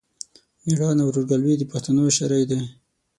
[0.65, 2.61] مېړانه او ورورګلوي د پښتنو شری دی.